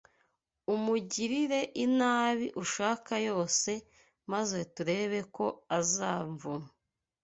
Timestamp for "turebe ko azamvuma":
4.73-6.67